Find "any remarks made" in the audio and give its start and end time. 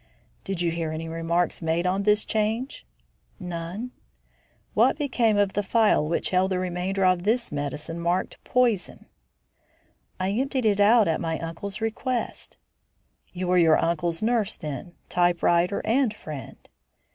0.91-1.85